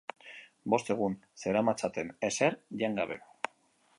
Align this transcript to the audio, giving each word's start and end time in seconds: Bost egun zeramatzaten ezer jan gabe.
Bost 0.73 0.87
egun 0.93 1.17
zeramatzaten 1.43 2.11
ezer 2.31 2.57
jan 2.83 2.99
gabe. 3.03 3.21